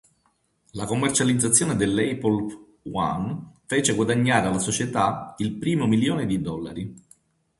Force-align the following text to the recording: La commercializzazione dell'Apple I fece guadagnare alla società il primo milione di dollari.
La 0.71 0.87
commercializzazione 0.87 1.75
dell'Apple 1.75 2.57
I 2.81 3.37
fece 3.67 3.93
guadagnare 3.93 4.47
alla 4.47 4.57
società 4.57 5.35
il 5.37 5.51
primo 5.53 5.85
milione 5.85 6.25
di 6.25 6.41
dollari. 6.41 6.95